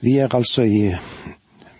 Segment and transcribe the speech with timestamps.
[0.00, 0.94] Vi er altså i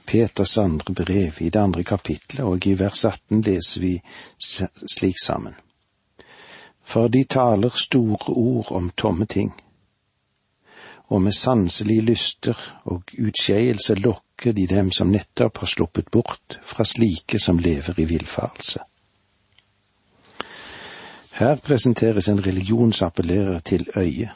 [0.07, 3.92] Peters andre brev, i det andre kapitlet, og i vers 18 leser vi
[4.96, 5.54] slik sammen.
[6.84, 9.54] For de taler store ord om tomme ting,
[11.09, 16.84] og med sanselige lyster og utskeielse lokker de dem som nettopp har sluppet bort fra
[16.84, 18.82] slike som lever i villfarelse.
[21.41, 24.30] Her presenteres en religion som appellerer til øyet,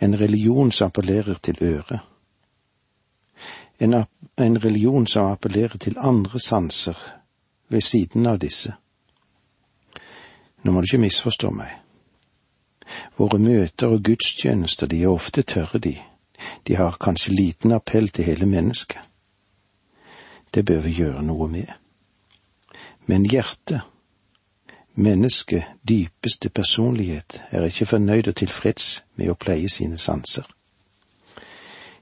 [0.00, 1.98] en religion som appellerer til øret,
[3.78, 4.04] en,
[4.36, 6.98] en religion som appellerer til andre sanser
[7.68, 8.74] ved siden av disse.
[10.62, 11.76] Nå må du ikke misforstå meg.
[13.16, 15.94] Våre møter og gudstjenester, de er ofte tørre, de.
[16.66, 18.98] De har kanskje liten appell til hele mennesket.
[20.54, 21.70] Det bør vi gjøre noe med.
[23.06, 23.80] Men hjertet,
[24.94, 30.46] mennesket dypeste personlighet, er ikke fornøyd og tilfreds med å pleie sine sanser.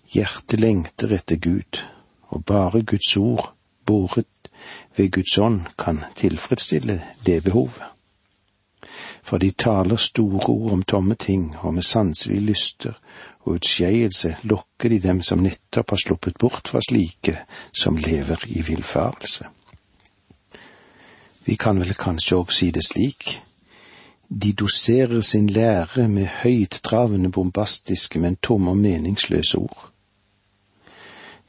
[0.09, 1.83] Hjertet lengter etter Gud,
[2.29, 3.55] og bare Guds ord,
[3.87, 4.51] boret
[4.97, 7.83] ved Guds ånd, kan tilfredsstille det behovet.
[9.23, 12.93] For de taler store ord om tomme ting, og med sanselige lyster
[13.41, 17.39] og utskeielse lokker de dem som nettopp har sluppet bort fra slike
[17.75, 19.47] som lever i villfarelse.
[21.47, 23.41] Vi kan vel kanskje òg si det slik,
[24.29, 29.93] de doserer sin lære med høytdravende, bombastiske, men tomme og meningsløse ord.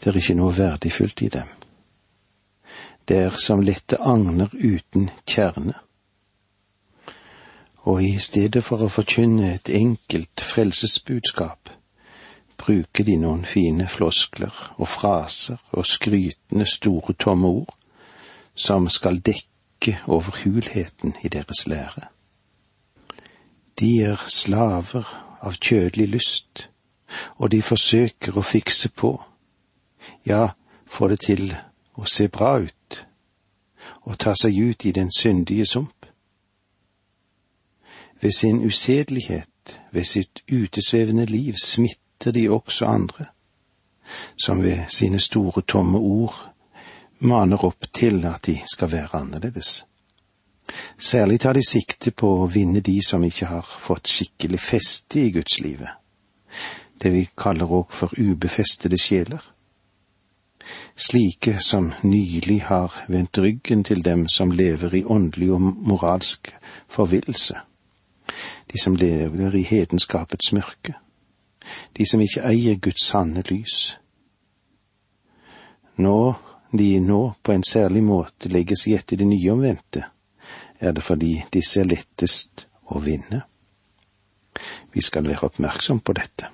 [0.03, 1.49] Det er ikke noe verdifullt i dem.
[3.07, 5.73] Det er som lette agner uten kjerne.
[7.87, 11.71] Og i stedet for å forkynne et enkelt frelsesbudskap,
[12.57, 17.73] bruker de noen fine floskler og fraser og skrytende store tomme ord
[18.57, 22.09] som skal dekke over hulheten i deres lære.
[23.79, 25.07] De er slaver
[25.39, 26.67] av kjødelig lyst,
[27.37, 29.13] og de forsøker å fikse på
[30.25, 30.47] ja,
[30.85, 31.51] få det til
[31.97, 33.05] å se bra ut,
[34.07, 36.05] og ta seg ut i den syndige sump.
[38.21, 43.25] Ved sin usedelighet, ved sitt utesvevende liv, smitter de også andre,
[44.37, 46.37] som ved sine store, tomme ord
[47.19, 49.83] maner opp til at de skal være annerledes.
[50.99, 55.31] Særlig tar de sikte på å vinne de som ikke har fått skikkelig feste i
[55.31, 55.89] gudslivet,
[57.01, 59.43] det vi kaller òg for ubefestede sjeler
[60.95, 66.51] slike som nylig har vendt ryggen til dem som lever i åndelig og moralsk
[66.87, 67.59] forvillelse,
[68.71, 70.93] de som lever i hedenskapets mørke,
[71.97, 73.97] de som ikke eier Guds sanne lys.
[75.97, 76.35] Når
[76.77, 80.03] de nå på en særlig måte legges i etter de nyomvendte,
[80.79, 83.41] er det fordi disse er lettest å vinne.
[84.93, 86.49] Vi skal være oppmerksom på dette.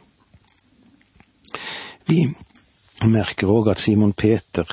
[2.08, 2.26] Vi
[3.04, 4.70] jeg merker òg at Simon Peter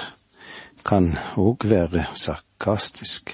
[0.87, 3.33] kan òg være sarkastisk.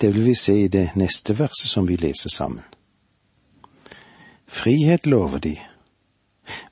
[0.00, 2.64] Det vil vi se i det neste verset som vi leser sammen.
[4.46, 5.54] Frihet lover de,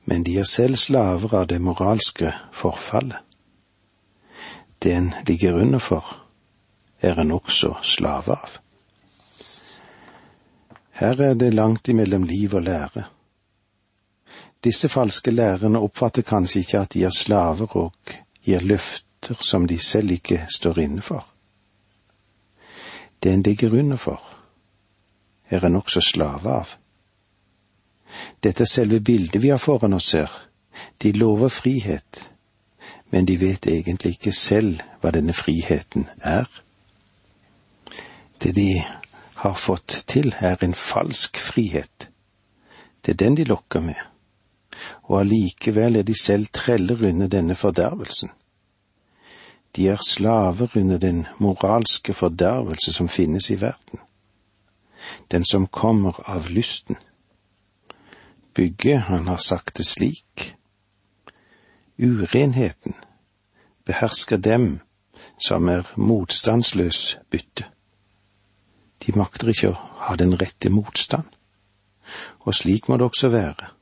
[0.04, 3.24] men de er selv slaver av det moralske forfallet.
[4.82, 6.04] Det en ligger under for,
[7.00, 8.58] er en også slave av.
[11.00, 13.08] Her er det langt imellom liv og lære.
[14.64, 17.92] Disse falske lærerne oppfatter kanskje ikke at de er slaver og
[18.44, 21.26] gir løfter som de selv ikke står inne for.
[23.22, 24.22] Det en ligger under for,
[25.48, 26.68] er en også slave av.
[28.42, 30.30] Dette er selve bildet vi har foran oss her.
[31.02, 32.30] De lover frihet,
[33.10, 36.46] men de vet egentlig ikke selv hva denne friheten er.
[38.42, 38.84] Det de
[39.42, 42.10] har fått til, er en falsk frihet.
[43.06, 44.11] Det er den de lokker med
[45.02, 48.30] og allikevel er de selv treller under denne fordervelsen.
[49.76, 54.00] De er slaver under den moralske fordervelse som finnes i verden,
[55.30, 56.96] den som kommer av lysten.
[58.54, 60.56] Bygge, han har sagt det slik,
[61.98, 62.94] urenheten
[63.84, 64.80] behersker dem
[65.40, 67.64] som er motstandsløs bytte.
[69.06, 71.26] De makter ikke å ha den rette motstand,
[72.44, 73.72] og slik må det også være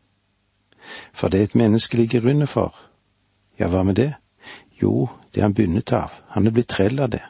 [1.12, 2.74] for det et menneske ligger under for.
[3.58, 4.14] Ja, hva med det?
[4.82, 7.22] Jo, det er han bundet av, han er blitt trell av det.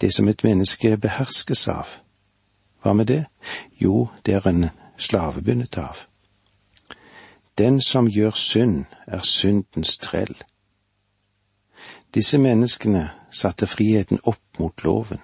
[0.00, 1.88] Det som et menneske beherskes av,
[2.82, 3.24] hva med det?
[3.80, 4.66] Jo, det er en
[4.98, 5.96] slave bundet av.
[7.58, 10.34] Den som gjør synd, er syndens trell.
[12.14, 15.20] Disse menneskene satte friheten opp mot loven,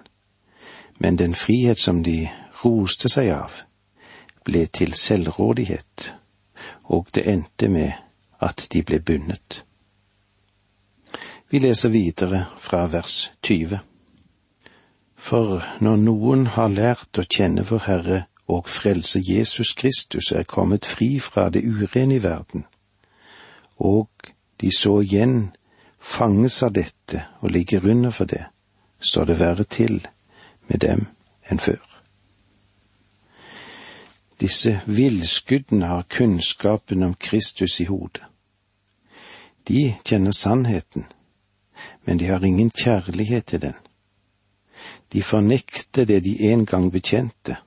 [0.99, 2.29] men den frihet som de
[2.63, 3.51] roste seg av,
[4.45, 6.13] ble til selvrådighet
[6.91, 7.91] og det endte med
[8.43, 9.63] at de ble bundet.
[11.51, 13.79] Vi leser videre fra vers 20.
[15.15, 18.19] For når noen har lært å kjenne vår Herre
[18.51, 22.65] og frelse Jesus Kristus er kommet fri fra det urene i verden,
[23.77, 24.09] og
[24.61, 25.51] de så igjen
[25.99, 28.43] fanges av dette og ligger under for det,
[28.99, 30.01] står det verre til
[30.67, 31.07] med dem
[31.49, 31.90] enn før.
[34.41, 38.23] Disse villskuddene har kunnskapen om Kristus i hodet.
[39.67, 41.05] De kjenner sannheten,
[42.03, 43.77] men de har ingen kjærlighet til den.
[45.13, 47.59] De fornekter det de en gang bekjente,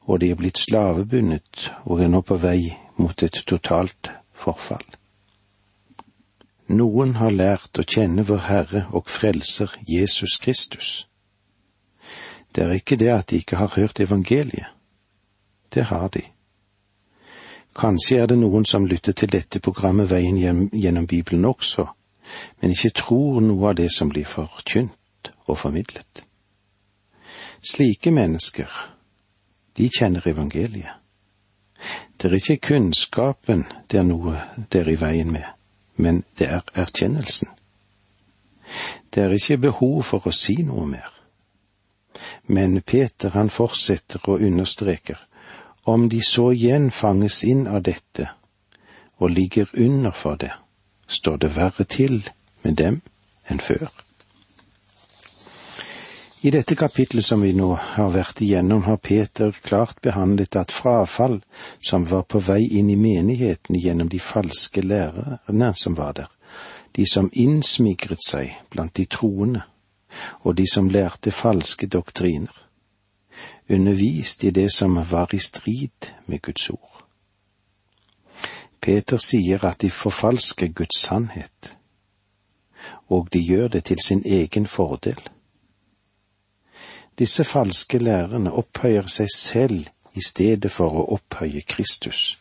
[0.00, 4.84] og de er blitt slavebundet og er nå på vei mot et totalt forfall.
[6.68, 11.06] Noen har lært å kjenne vår Herre og Frelser Jesus Kristus.
[12.52, 14.75] Det er ikke det at de ikke har hørt evangeliet.
[15.76, 16.22] Det har de.
[17.76, 20.38] Kanskje er det noen som lytter til dette programmet Veien
[20.72, 21.84] gjennom Bibelen også,
[22.62, 26.24] men ikke tror noe av det som blir forkynt og formidlet.
[27.60, 28.70] Slike mennesker,
[29.76, 30.96] de kjenner evangeliet.
[32.16, 34.38] Det er ikke kunnskapen det er noe
[34.72, 35.44] det er i veien med
[35.96, 37.48] men det er erkjennelsen.
[39.14, 41.12] Det er ikke behov for å si noe mer.
[42.46, 45.18] Men Peter han fortsetter og understreker,
[45.86, 48.26] om de så igjen fanges inn av dette
[49.22, 50.50] og ligger under for det,
[51.06, 52.18] står det verre til
[52.64, 52.98] med dem
[53.46, 53.86] enn før.
[56.42, 61.38] I dette kapittelet som vi nå har vært igjennom, har Peter klart behandlet at frafall
[61.78, 66.28] som var på vei inn i menigheten gjennom de falske lærerne som var der,
[66.98, 69.62] de som innsmigret seg blant de troende,
[70.42, 72.65] og de som lærte falske doktriner,
[73.68, 77.04] undervist i det som var i strid med Guds ord.
[78.80, 81.76] Peter sier at de forfalsker Guds sannhet,
[83.08, 85.20] og de gjør det til sin egen fordel.
[87.18, 92.36] Disse falske lærerne opphøyer seg selv i stedet for å opphøye Kristus.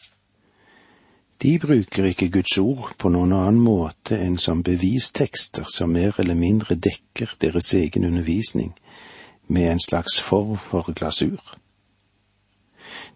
[1.42, 6.38] De bruker ikke Guds ord på noen annen måte enn som bevistekster som mer eller
[6.40, 8.72] mindre dekker deres egen undervisning
[9.48, 11.58] med en slags form for glasur.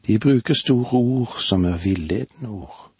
[0.07, 2.91] De bruker store ord som er villedende ord.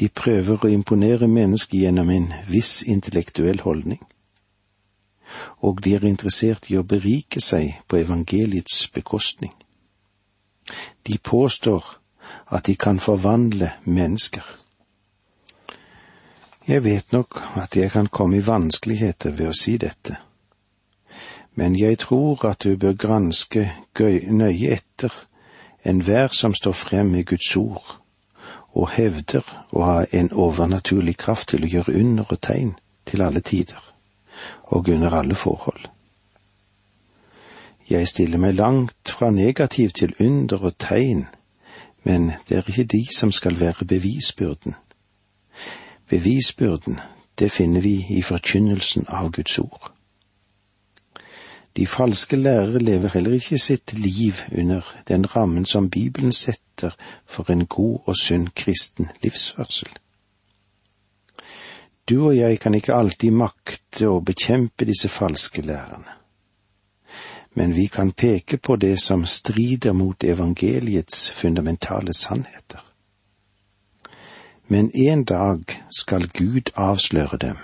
[0.00, 4.00] De prøver å imponere mennesket gjennom en viss intellektuell holdning
[5.60, 9.52] og de er interessert i å berike seg på evangeliets bekostning.
[11.06, 11.84] De påstår
[12.54, 14.44] at de kan forvandle mennesker.
[16.68, 20.16] Jeg vet nok at jeg kan komme i vanskeligheter ved å si dette,
[21.60, 23.66] men jeg tror at du bør granske
[24.32, 25.12] nøye etter
[25.84, 27.98] enhver som står frem med Guds ord
[28.72, 29.44] og hevder
[29.76, 32.72] å ha en overnaturlig kraft til å gjøre under og tegn
[33.04, 33.90] til alle tider
[34.72, 35.84] og under alle forhold.
[37.90, 41.26] Jeg stiller meg langt fra negativ til under og tegn,
[42.08, 44.80] men det er ikke de som skal være bevisbyrden.
[46.08, 47.00] Bevisbyrden,
[47.38, 49.92] det finner vi i forkynnelsen av Guds ord.
[51.76, 56.90] De falske lærere lever heller ikke sitt liv under den rammen som Bibelen setter
[57.26, 59.88] for en god og sunn kristen livsførsel.
[62.08, 66.16] Du og jeg kan ikke alltid makte å bekjempe disse falske lærerne,
[67.54, 72.82] men vi kan peke på det som strider mot evangeliets fundamentale sannheter.
[74.66, 77.56] Men en dag skal Gud avsløre dem,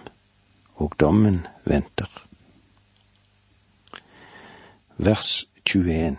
[0.74, 2.25] og dommen venter.
[4.98, 6.16] Vers 21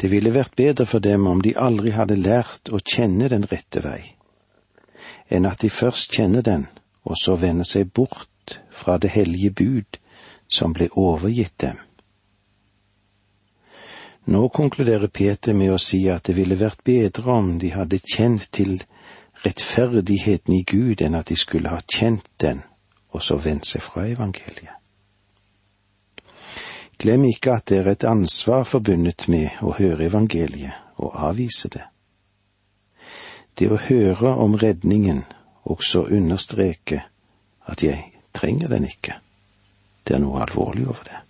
[0.00, 3.82] Det ville vært bedre for dem om de aldri hadde lært å kjenne den rette
[3.84, 4.00] vei
[5.30, 6.66] enn at de først kjenner den,
[7.06, 9.98] og så vender seg bort fra det hellige bud
[10.50, 11.78] som ble overgitt dem.
[14.26, 18.48] Nå konkluderer Peter med å si at det ville vært bedre om de hadde kjent
[18.50, 18.80] til
[19.44, 22.64] rettferdigheten i Gud enn at de skulle ha kjent den
[23.14, 24.75] og så vendt seg fra evangeliet.
[26.98, 31.84] Glem ikke at det er et ansvar forbundet med å høre evangeliet og avvise det.
[33.56, 35.24] Det å høre om redningen
[35.64, 37.02] også understreke
[37.66, 39.18] at jeg trenger den ikke.
[40.06, 41.20] Det er noe alvorlig over det.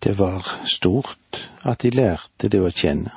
[0.00, 3.12] Det var stort at de lærte det å kjenne,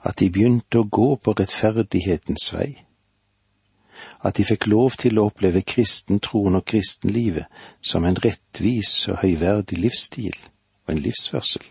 [0.00, 2.70] at de begynte å gå på rettferdighetens vei,
[4.26, 7.46] at de fikk lov til å oppleve kristentroen og kristenlivet
[7.80, 10.36] som en rettvis og høyverdig livsstil
[10.86, 11.62] og en livsførsel.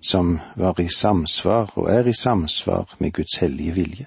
[0.00, 4.06] som var i samsvar og er i samsvar med Guds hellige vilje.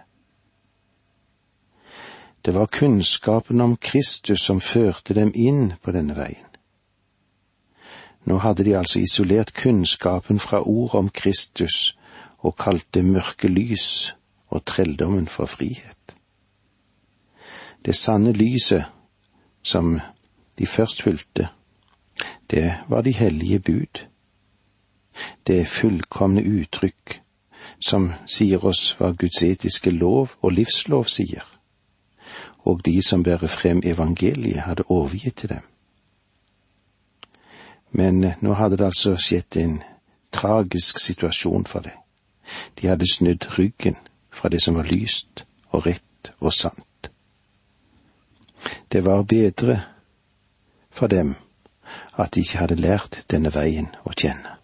[2.46, 6.48] Det var kunnskapen om Kristus som førte dem inn på denne veien.
[8.24, 11.98] Nå hadde de altså isolert kunnskapen fra ordet om Kristus
[12.40, 14.16] og kalte mørke lys
[14.48, 16.16] og trelldommen for frihet.
[17.86, 18.86] Det sanne lyset
[19.64, 20.00] som
[20.60, 21.48] de først fulgte,
[22.50, 24.06] det var de hellige bud.
[25.48, 27.22] Det fullkomne uttrykk
[27.80, 31.46] som sier oss hva Guds etiske lov og livslov sier,
[32.68, 35.66] og de som bærer frem evangeliet, hadde overgitt til dem.
[37.92, 39.80] Men nå hadde det altså skjedd en
[40.32, 41.96] tragisk situasjon for dem.
[42.82, 43.96] De hadde snudd ryggen
[44.32, 46.89] fra det som var lyst og rett og sant.
[48.88, 49.80] Det var bedre
[50.92, 51.36] for dem
[52.20, 54.58] at de ikke hadde lært denne veien å kjenne.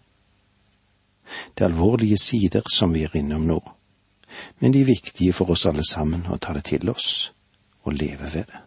[1.54, 3.58] Det er alvorlige sider som vi er innom nå,
[4.60, 7.32] men de er viktige for oss alle sammen å ta det til oss
[7.86, 8.62] og leve ved det.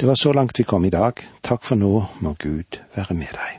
[0.00, 1.20] Det var så langt vi kom i dag.
[1.44, 1.90] Takk for nå,
[2.24, 3.58] må Gud være med deg.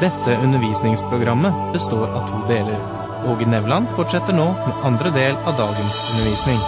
[0.00, 2.80] Dette undervisningsprogrammet består av to deler.
[3.28, 6.60] Åge Nevland fortsetter nå med andre del av dagens undervisning.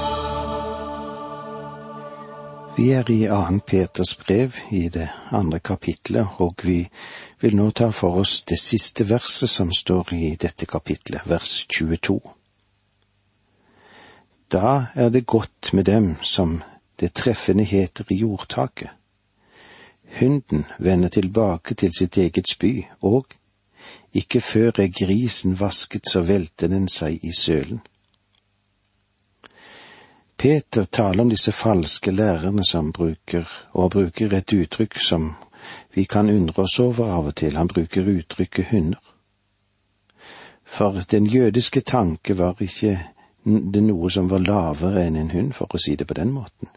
[2.79, 6.85] Vi er i annen Peters brev i det andre kapitlet, og vi
[7.43, 12.21] vil nå ta for oss det siste verset som står i dette kapitlet, vers 22.
[14.55, 16.61] Da er det godt med dem som
[17.03, 18.95] det treffende heter i jordtaket.
[20.21, 23.27] Hunden vender tilbake til sitt eget spy, og
[24.15, 27.83] ikke før er grisen vasket, så velter den seg i sølen.
[30.39, 35.33] Peter taler om disse falske lærerne som bruker, og bruker et uttrykk som
[35.95, 37.57] vi kan undre oss over av og til.
[37.59, 39.01] Han bruker uttrykket hunder.
[40.65, 42.93] For den jødiske tanke var ikke
[43.45, 46.71] det noe som var lavere enn en hund, for å si det på den måten.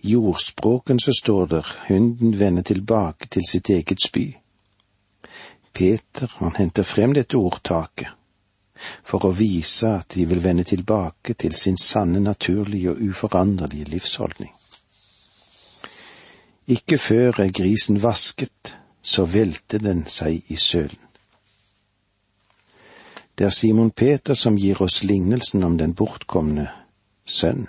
[0.00, 4.30] I ordspråken så står det hunden vender tilbake til sitt eget spy.
[5.76, 8.16] Peter, han henter frem dette ordtaket
[9.04, 14.52] for å vise at de vil vende tilbake til sin sanne, naturlige og uforanderlige livsholdning.
[16.70, 21.00] Ikke før er grisen vasket, så velter den seg i sølen.
[23.38, 26.68] Det er Simon Peter som gir oss lignelsen om den bortkomne
[27.24, 27.68] sønn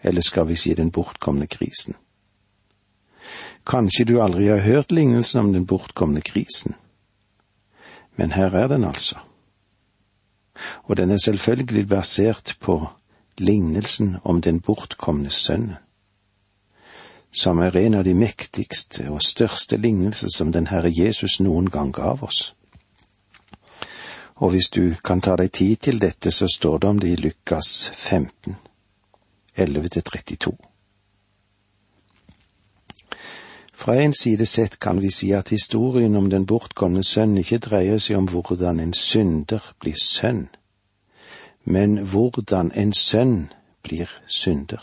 [0.00, 1.94] eller skal vi si den bortkomne grisen.
[3.66, 6.74] Kanskje du aldri har hørt lignelsen om den bortkomne grisen,
[8.16, 9.18] men her er den altså.
[10.82, 12.86] Og den er selvfølgelig basert på
[13.38, 15.76] lignelsen om den bortkomne sønnen,
[17.32, 21.92] som er en av de mektigste og største lignelser som den Herre Jesus noen gang
[21.94, 22.54] gav oss.
[24.38, 27.20] Og hvis du kan ta deg tid til dette, så står det om det i
[27.20, 28.56] Lukas 15.
[29.56, 30.67] 11 til 32.
[33.78, 38.00] Fra en side sett kan vi si at historien om den bortkomne sønn ikke dreier
[38.02, 40.48] seg om hvordan en synder blir sønn,
[41.62, 43.52] men hvordan en sønn
[43.86, 44.82] blir synder.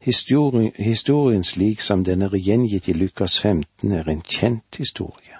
[0.00, 5.36] Historien, historien slik som den er gjengitt i Lukas 15, er en kjent historie.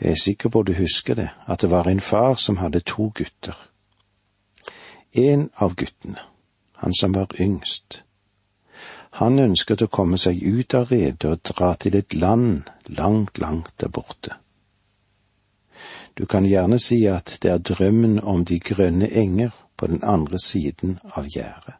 [0.00, 3.10] Jeg er sikker på du husker det, at det var en far som hadde to
[3.10, 3.58] gutter.
[5.12, 6.22] En av guttene,
[6.78, 8.04] han som var yngst,
[9.10, 13.72] han ønsket å komme seg ut av redet og dra til et land langt, langt
[13.80, 14.36] der borte.
[16.18, 20.38] Du kan gjerne si at det er drømmen om de grønne enger på den andre
[20.38, 21.78] siden av gjerdet.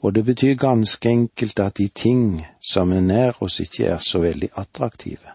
[0.00, 4.20] Og det betyr ganske enkelt at de ting som er nær oss, ikke er så
[4.22, 5.34] veldig attraktive.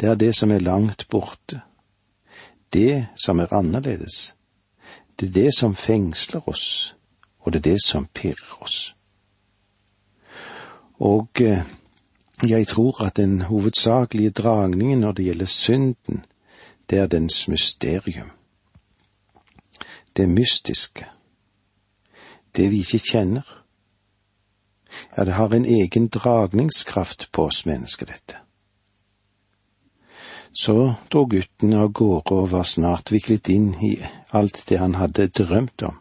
[0.00, 1.60] Det er det som er langt borte,
[2.72, 4.34] det som er annerledes,
[5.20, 6.94] det er det som fengsler oss,
[7.46, 8.96] og det er det som pirrer oss.
[10.98, 11.62] Og eh,
[12.42, 16.24] jeg tror at den hovedsakelige dragningen når det gjelder synden,
[16.90, 18.30] det er dens mysterium.
[20.16, 21.06] Det mystiske.
[22.56, 23.62] Det vi ikke kjenner.
[25.16, 28.36] Ja, det har en egen dragningskraft på oss mennesker, dette.
[30.52, 33.98] Så dro gutten av gårde og var snart viklet inn i
[34.32, 35.98] alt det han hadde drømt om.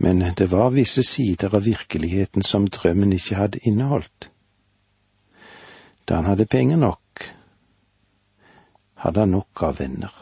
[0.00, 4.30] Men det var visse sider av virkeligheten som drømmen ikke hadde inneholdt.
[6.08, 7.26] Da han hadde penger nok,
[9.04, 10.14] hadde han nok av venner.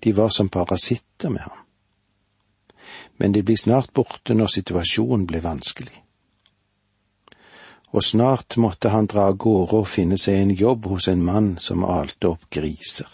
[0.00, 1.64] De var som parasitter med ham.
[3.20, 6.04] Men de blir snart borte når situasjonen ble vanskelig.
[7.92, 11.54] og snart måtte han dra av gårde og finne seg en jobb hos en mann
[11.60, 13.08] som alte opp griser.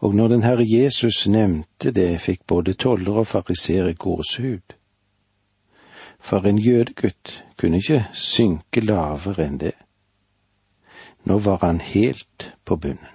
[0.00, 4.74] Og når den Herre Jesus nevnte det, fikk både toller og farisere gåsehud.
[6.20, 9.74] For en jødegutt kunne ikke synke lavere enn det.
[11.24, 13.14] Nå var han helt på bunnen.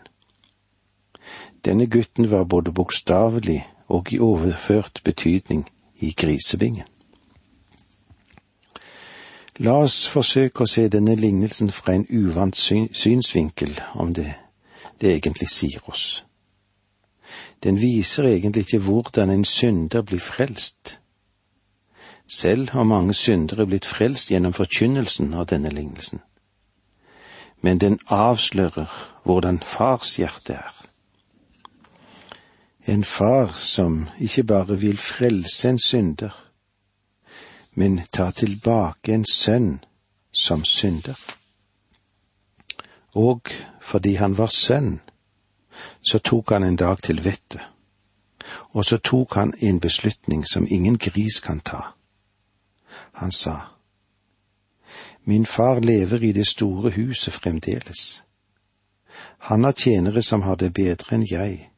[1.66, 6.88] Denne gutten var både bokstavelig og i overført betydning i grisebingen.
[9.58, 14.34] La oss forsøke å se denne lignelsen fra en uvant synsvinkel, om det
[15.02, 16.26] det egentlig sier oss.
[17.64, 21.00] Den viser egentlig ikke hvordan en synder blir frelst.
[22.28, 26.20] Selv har mange syndere blitt frelst gjennom forkynnelsen av denne lignelsen.
[27.62, 28.92] Men den avslører
[29.24, 30.74] hvordan fars hjerte er.
[32.86, 36.50] En far som ikke bare vil frelse en synder,
[37.76, 39.80] men ta tilbake en sønn
[40.32, 41.20] som synder.
[43.16, 43.52] Og
[43.82, 45.00] fordi han var sønn,
[46.04, 47.62] så tok han en dag til vettet,
[48.76, 51.82] og så tok han en beslutning som ingen gris kan ta.
[53.14, 53.60] Han sa,
[55.24, 58.24] Min far lever i det store huset fremdeles.
[59.38, 61.70] Han har tjenere som har det bedre enn jeg.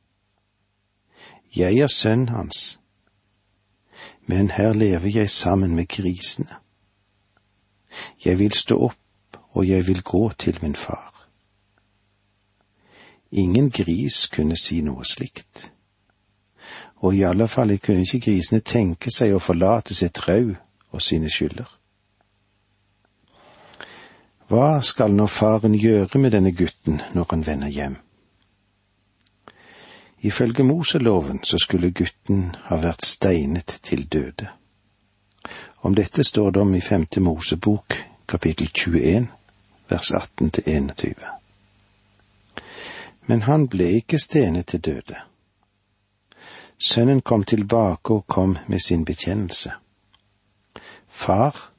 [1.55, 2.79] Jeg er sønnen hans,
[4.25, 6.55] men her lever jeg sammen med grisene.
[8.25, 11.14] Jeg vil stå opp, og jeg vil gå til min far.
[13.31, 15.71] Ingen gris kunne si noe slikt.
[17.03, 20.55] Og i alle fall kunne ikke grisene tenke seg å forlate sitt rau
[20.91, 21.67] og sine skylder.
[24.47, 27.95] Hva skal nå faren gjøre med denne gutten når han vender hjem?
[30.25, 34.49] Ifølge Moseloven så skulle gutten ha vært steinet til døde.
[35.81, 39.27] Om dette står det om i femte Mosebok kapittel 21
[39.89, 41.34] vers 18 til 21
[43.27, 45.17] men han ble ikke stenet til døde.
[46.77, 49.71] Sønnen kom tilbake og kom med sin bekjennelse.
[51.07, 51.71] Far,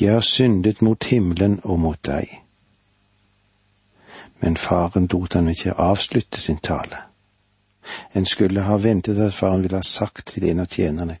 [0.00, 2.28] jeg har syndet mot himmelen og mot deg.
[4.40, 6.96] Men faren lot han ikke avslutte sin tale.
[8.14, 11.16] En skulle ha ventet at faren ville ha sagt til en av tjenerne,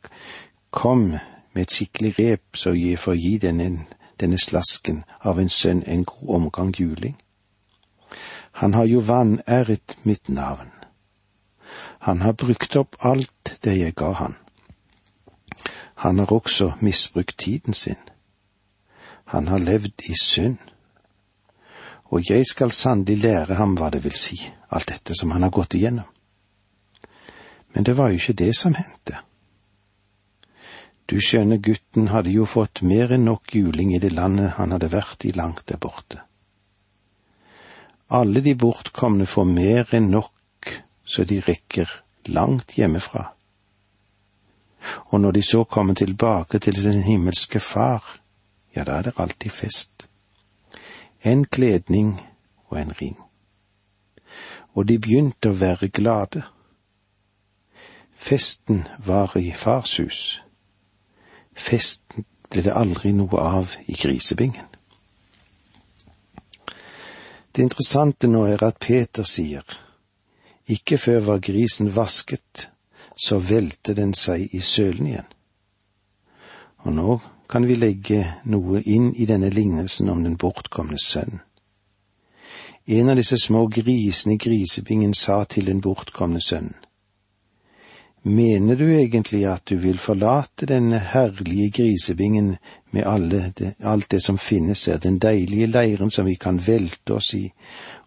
[0.70, 1.16] kom
[1.52, 3.86] med et skikkelig rep, så jeg får gi denne,
[4.20, 7.16] denne slasken av en sønn en god omgang juling.
[8.60, 10.68] Han har jo vanæret mitt navn.
[12.04, 14.36] Han har brukt opp alt det jeg ga han.
[16.04, 17.96] Han har også misbrukt tiden sin.
[19.24, 20.58] Han har levd i synd.
[22.04, 24.36] Og jeg skal sannelig lære ham hva det vil si,
[24.68, 26.08] alt dette som han har gått igjennom.
[27.72, 29.22] Men det var jo ikke det som hendte.
[31.08, 34.92] Du skjønner, gutten hadde jo fått mer enn nok juling i det landet han hadde
[34.92, 36.26] vært i langt der borte.
[38.10, 40.72] Alle de bortkomne får mer enn nok
[41.10, 41.90] så de rekker
[42.26, 43.32] langt hjemmefra.
[45.10, 48.20] Og når de så kommer tilbake til sin himmelske far,
[48.76, 50.06] ja, da er det alltid fest.
[51.24, 52.20] En kledning
[52.68, 53.18] og en ring.
[54.74, 56.44] Og de begynte å være glade.
[58.14, 60.42] Festen var i fars hus.
[61.56, 64.69] Festen ble det aldri noe av i grisebingen.
[67.52, 69.64] Det interessante nå er at Peter sier,
[70.70, 72.68] ikke før var grisen vasket,
[73.18, 75.30] så velte den seg i sølen igjen.
[76.86, 77.16] Og nå
[77.50, 81.40] kan vi legge noe inn i denne lignelsen om den bortkomne sønn.
[82.86, 86.74] En av disse små grisene i grisebingen sa til den bortkomne sønnen,
[88.22, 92.56] Mener du egentlig at du vil forlate denne herlige grisebingen
[92.90, 97.34] med det, alt det som finnes her, den deilige leiren som vi kan velte oss
[97.34, 97.52] i,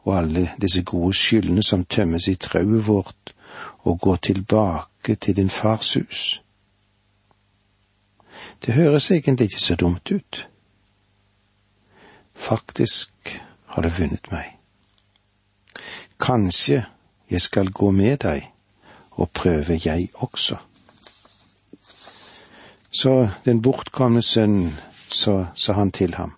[0.05, 3.33] og alle disse gode skyldene som tømmes i trauet vårt,
[3.83, 6.41] og gå tilbake til din fars hus?
[8.65, 10.47] Det høres egentlig ikke så dumt ut.
[12.35, 14.57] Faktisk har det vunnet meg.
[16.19, 16.85] Kanskje
[17.29, 18.52] jeg skal gå med deg
[19.15, 20.57] og prøve jeg også.
[22.91, 24.73] Så den bortkomne sønnen,
[25.09, 26.33] så sa han til ham,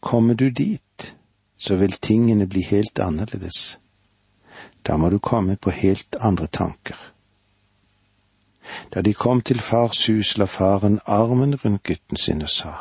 [0.00, 1.16] kommer du dit,
[1.56, 3.78] så vil tingene bli helt annerledes.
[4.86, 6.96] Da må du komme på helt andre tanker.
[8.94, 12.74] Da de kom til fars hus, la faren armen rundt gutten sin og sa,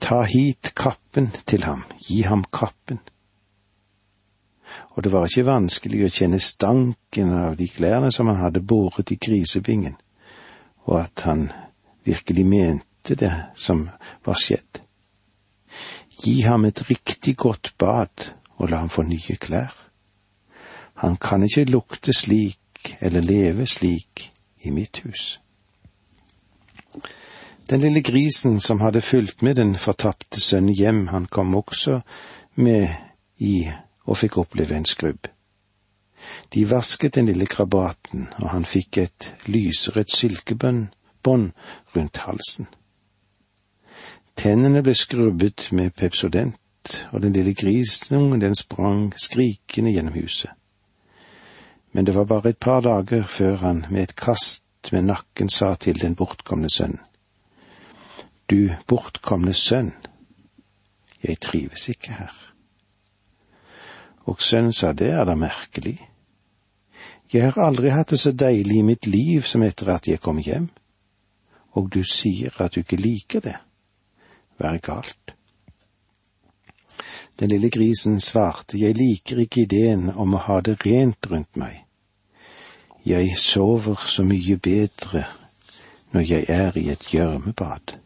[0.00, 2.98] Ta hit kappen til ham, gi ham kappen
[4.94, 9.12] og det var ikke vanskelig å kjenne stanken av de klærne som han hadde båret
[9.14, 9.96] i grisebingen,
[10.84, 11.46] og at han
[12.04, 13.86] virkelig mente det som
[14.26, 14.82] var skjedd.
[16.22, 19.72] Gi ham et riktig godt bad og la ham få nye klær.
[21.02, 24.28] Han kan ikke lukte slik eller leve slik
[24.62, 25.40] i mitt hus.
[27.70, 32.00] Den lille grisen som hadde fulgt med den fortapte sønnen hjem, han kom også
[32.54, 32.88] med
[33.38, 33.70] i
[34.04, 35.28] og fikk oppleve en skrubb.
[36.54, 40.88] De vasket den lille krabaten, og han fikk et lyserødt silkebånd
[41.96, 42.66] rundt halsen.
[44.36, 50.50] Tennene ble skrubbet med pepsodent, og den lille grisungen den sprang skrikende gjennom huset.
[51.92, 55.74] Men det var bare et par dager før han med et kast med nakken sa
[55.74, 57.00] til den bortkomne sønnen.
[58.50, 59.92] Du bortkomne sønn,
[61.22, 62.32] jeg trives ikke her.
[64.24, 65.98] Og sønnen sa det er da merkelig.
[67.32, 70.38] Jeg har aldri hatt det så deilig i mitt liv som etter at jeg kom
[70.38, 70.68] hjem,
[71.72, 73.56] og du sier at du ikke liker det.
[74.62, 75.32] Er galt?
[77.40, 81.80] Den lille grisen svarte, jeg liker ikke ideen om å ha det rent rundt meg.
[83.02, 85.24] Jeg sover så mye bedre
[86.12, 87.96] når jeg er i et gjørmebad.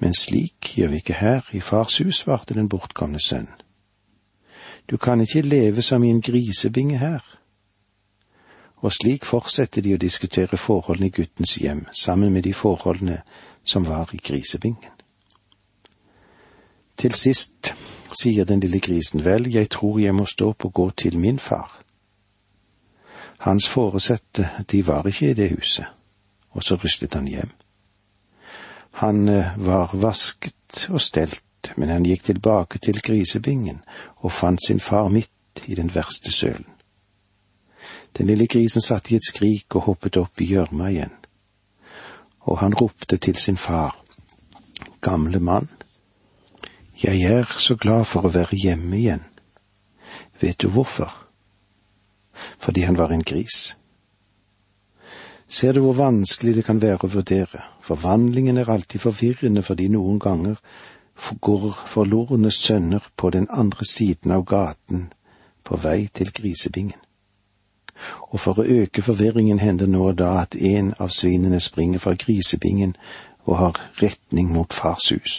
[0.00, 3.52] Men slik gjør vi ikke her, i fars hus, svarte den bortkomne sønn.
[4.90, 7.20] Du kan ikke leve som i en grisebinge her
[8.80, 13.20] og slik fortsetter de å diskutere forholdene i guttens hjem sammen med de forholdene
[13.64, 14.92] som var i grisebingen.
[16.96, 17.72] Til sist
[18.16, 21.38] sier den lille grisen, vel, jeg tror jeg må stå opp og gå til min
[21.38, 21.70] far.
[23.44, 25.86] Hans foresette, de var ikke i det huset,
[26.50, 27.52] og så ruslet han hjem.
[29.00, 31.44] Han eh, var vasket og stelt,
[31.76, 33.80] men han gikk tilbake til grisebingen
[34.24, 36.68] og fant sin far midt i den verste sølen.
[38.18, 41.12] Den lille grisen satt i et skrik og hoppet opp i gjørma igjen.
[42.50, 43.96] Og han ropte til sin far,
[45.00, 45.68] Gamle mann,
[47.02, 49.22] jeg er så glad for å være hjemme igjen.
[50.40, 51.08] Vet du hvorfor?
[52.60, 53.76] Fordi han var en gris.
[55.48, 57.64] Ser du hvor vanskelig det kan være å vurdere?
[57.82, 60.60] Forvandlingen er alltid forvirrende fordi noen ganger
[61.40, 65.08] går forlorne sønner på den andre siden av gaten
[65.64, 66.98] på vei til grisebingen
[68.20, 72.14] og for å øke forvirringen hender nå og da at en av svinene springer fra
[72.14, 72.94] grisebingen
[73.44, 75.36] og har retning mot fars hus.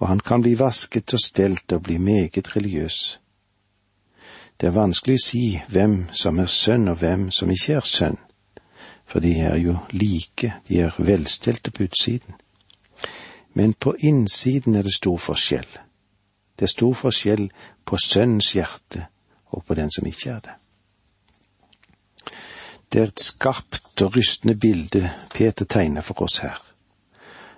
[0.00, 3.18] Og han kan bli vasket og stelt og bli meget religiøs.
[4.60, 8.18] Det er vanskelig å si hvem som er sønn og hvem som ikke er sønn,
[9.06, 12.38] for de er jo like, de er velstelte på utsiden.
[13.54, 15.78] Men på innsiden er det stor forskjell.
[16.56, 17.48] Det er stor forskjell
[17.84, 19.06] på sønnens hjerte
[19.52, 20.54] og på den som ikke er det.
[22.92, 26.58] Det er et skarpt og rystende bilde Peter tegner for oss her,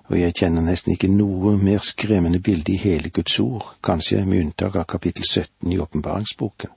[0.07, 4.44] og jeg kjenner nesten ikke noe mer skremmende bilde i hele Guds ord, kanskje med
[4.44, 6.70] unntak av kapittel 17 i åpenbaringsboken,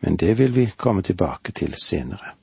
[0.00, 2.36] men det vil vi komme tilbake til senere.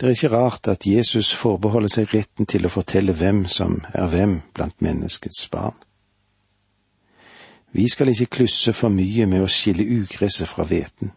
[0.00, 4.06] Det er ikke rart at Jesus forbeholder seg retten til å fortelle hvem som er
[4.12, 5.74] hvem blant menneskets barn.
[7.74, 11.10] Vi skal ikke klusse for mye med å skille ugresset fra hveten.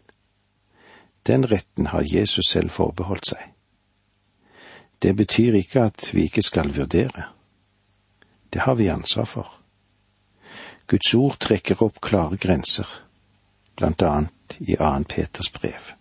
[1.28, 3.46] Den retten har Jesus selv forbeholdt seg.
[5.02, 7.30] Det betyr ikke at vi ikke skal vurdere.
[8.54, 9.48] Det har vi ansvar for.
[10.88, 12.90] Guds ord trekker opp klare grenser,
[13.78, 16.01] blant annet i annen Peters brev.